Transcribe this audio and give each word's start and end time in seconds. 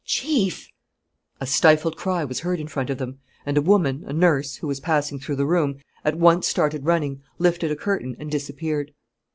"Chief!" 0.03 0.67
A 1.39 1.45
stifled 1.45 1.95
cry 1.95 2.25
was 2.25 2.39
heard 2.39 2.59
in 2.59 2.67
front 2.67 2.89
of 2.89 2.97
them; 2.97 3.19
and 3.45 3.55
a 3.55 3.61
woman, 3.61 4.03
a 4.07 4.11
nurse, 4.13 4.55
who 4.55 4.65
was 4.65 4.79
passing 4.79 5.19
through 5.19 5.35
the 5.35 5.45
room, 5.45 5.77
at 6.03 6.17
once 6.17 6.47
started 6.47 6.85
running, 6.85 7.21
lifted 7.37 7.69
a 7.69 7.75
curtain, 7.75 8.15
and 8.17 8.31
disappeared. 8.31 8.93